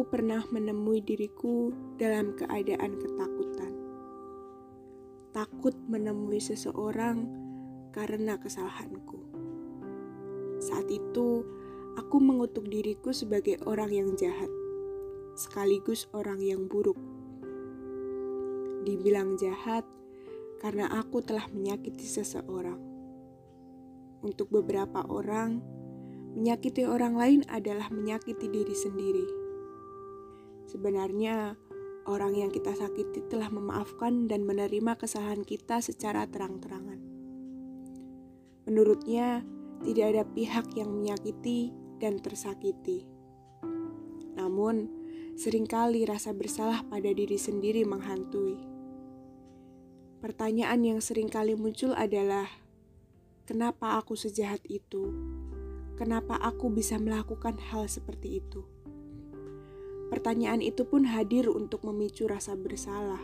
Aku 0.00 0.08
pernah 0.16 0.40
menemui 0.48 1.04
diriku 1.04 1.76
dalam 2.00 2.32
keadaan 2.32 2.96
ketakutan. 2.96 3.68
Takut 5.28 5.76
menemui 5.92 6.40
seseorang 6.40 7.28
karena 7.92 8.40
kesalahanku. 8.40 9.20
Saat 10.56 10.88
itu, 10.88 11.44
aku 12.00 12.16
mengutuk 12.16 12.64
diriku 12.72 13.12
sebagai 13.12 13.60
orang 13.68 13.92
yang 13.92 14.08
jahat, 14.16 14.48
sekaligus 15.36 16.08
orang 16.16 16.40
yang 16.40 16.64
buruk. 16.64 16.96
Dibilang 18.88 19.36
jahat 19.36 19.84
karena 20.64 20.88
aku 20.96 21.20
telah 21.20 21.44
menyakiti 21.52 22.08
seseorang. 22.08 22.80
Untuk 24.24 24.48
beberapa 24.48 25.04
orang, 25.12 25.60
menyakiti 26.32 26.88
orang 26.88 27.20
lain 27.20 27.40
adalah 27.52 27.92
menyakiti 27.92 28.48
diri 28.48 28.72
sendiri. 28.72 29.39
Sebenarnya, 30.70 31.58
orang 32.06 32.38
yang 32.38 32.54
kita 32.54 32.70
sakiti 32.78 33.26
telah 33.26 33.50
memaafkan 33.50 34.30
dan 34.30 34.46
menerima 34.46 34.94
kesalahan 34.94 35.42
kita 35.42 35.82
secara 35.82 36.30
terang-terangan. 36.30 37.02
Menurutnya, 38.70 39.42
tidak 39.82 40.06
ada 40.14 40.22
pihak 40.30 40.70
yang 40.78 40.94
menyakiti 40.94 41.74
dan 41.98 42.22
tersakiti. 42.22 43.02
Namun, 44.38 44.86
sering 45.34 45.66
kali 45.66 46.06
rasa 46.06 46.30
bersalah 46.30 46.86
pada 46.86 47.10
diri 47.10 47.34
sendiri 47.34 47.82
menghantui. 47.82 48.62
Pertanyaan 50.22 50.86
yang 50.86 51.00
sering 51.02 51.26
kali 51.26 51.58
muncul 51.58 51.98
adalah, 51.98 52.46
Kenapa 53.50 53.98
aku 53.98 54.14
sejahat 54.14 54.62
itu? 54.70 55.10
Kenapa 55.98 56.38
aku 56.38 56.70
bisa 56.70 57.02
melakukan 57.02 57.58
hal 57.58 57.90
seperti 57.90 58.38
itu? 58.38 58.62
Pertanyaan 60.10 60.58
itu 60.58 60.82
pun 60.82 61.06
hadir 61.06 61.46
untuk 61.46 61.86
memicu 61.86 62.26
rasa 62.26 62.58
bersalah. 62.58 63.22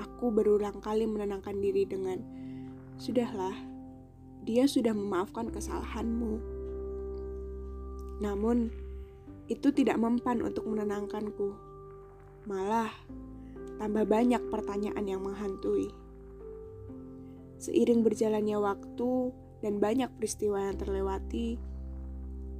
Aku 0.00 0.32
berulang 0.32 0.80
kali 0.80 1.04
menenangkan 1.04 1.52
diri 1.60 1.84
dengan, 1.84 2.16
"Sudahlah, 2.96 3.52
dia 4.48 4.64
sudah 4.64 4.96
memaafkan 4.96 5.52
kesalahanmu." 5.52 6.40
Namun, 8.24 8.72
itu 9.52 9.68
tidak 9.68 10.00
mempan 10.00 10.40
untuk 10.40 10.64
menenangkanku. 10.64 11.52
Malah, 12.48 12.88
tambah 13.76 14.08
banyak 14.08 14.48
pertanyaan 14.48 15.04
yang 15.04 15.20
menghantui. 15.20 15.92
Seiring 17.60 18.00
berjalannya 18.00 18.56
waktu 18.56 19.12
dan 19.60 19.76
banyak 19.76 20.08
peristiwa 20.16 20.72
yang 20.72 20.80
terlewati, 20.80 21.60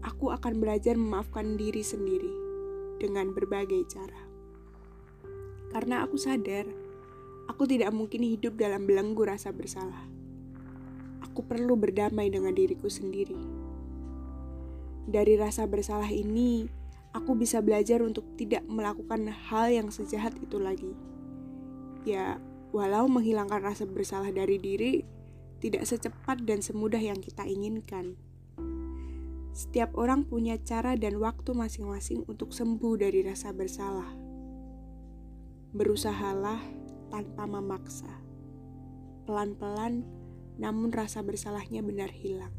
aku 0.04 0.36
akan 0.36 0.60
belajar 0.60 1.00
memaafkan 1.00 1.56
diri 1.56 1.80
sendiri 1.80 2.47
dengan 2.98 3.32
berbagai 3.32 3.86
cara. 3.88 4.22
Karena 5.72 6.04
aku 6.04 6.18
sadar, 6.18 6.66
aku 7.46 7.64
tidak 7.64 7.94
mungkin 7.94 8.26
hidup 8.26 8.58
dalam 8.58 8.84
belenggu 8.84 9.24
rasa 9.24 9.54
bersalah. 9.54 10.04
Aku 11.24 11.46
perlu 11.46 11.78
berdamai 11.78 12.28
dengan 12.28 12.52
diriku 12.52 12.90
sendiri. 12.90 13.38
Dari 15.08 15.34
rasa 15.40 15.64
bersalah 15.64 16.12
ini, 16.12 16.68
aku 17.16 17.32
bisa 17.38 17.64
belajar 17.64 18.04
untuk 18.04 18.26
tidak 18.36 18.66
melakukan 18.68 19.30
hal 19.30 19.72
yang 19.72 19.88
sejahat 19.88 20.36
itu 20.42 20.60
lagi. 20.60 20.92
Ya, 22.04 22.36
Walau 22.68 23.08
menghilangkan 23.08 23.64
rasa 23.64 23.88
bersalah 23.88 24.28
dari 24.28 24.60
diri 24.60 25.00
tidak 25.58 25.88
secepat 25.88 26.44
dan 26.44 26.60
semudah 26.60 27.00
yang 27.00 27.16
kita 27.16 27.48
inginkan. 27.48 28.20
Setiap 29.58 29.98
orang 29.98 30.22
punya 30.22 30.54
cara 30.62 30.94
dan 30.94 31.18
waktu 31.18 31.50
masing-masing 31.50 32.22
untuk 32.30 32.54
sembuh 32.54 32.94
dari 32.94 33.26
rasa 33.26 33.50
bersalah. 33.50 34.06
Berusahalah 35.74 36.62
tanpa 37.10 37.42
memaksa. 37.42 38.22
Pelan-pelan, 39.26 40.06
namun 40.62 40.94
rasa 40.94 41.26
bersalahnya 41.26 41.82
benar 41.82 42.14
hilang. 42.14 42.54